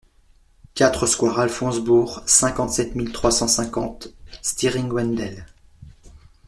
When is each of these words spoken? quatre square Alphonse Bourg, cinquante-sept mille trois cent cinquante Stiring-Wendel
quatre 0.73 1.05
square 1.05 1.39
Alphonse 1.41 1.79
Bourg, 1.79 2.23
cinquante-sept 2.25 2.95
mille 2.95 3.11
trois 3.11 3.29
cent 3.29 3.47
cinquante 3.47 4.07
Stiring-Wendel 4.41 5.45